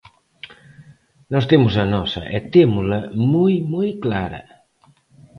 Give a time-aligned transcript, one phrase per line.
[1.31, 2.99] Nós temos a nosa e témola
[3.33, 4.41] moi, moi clara.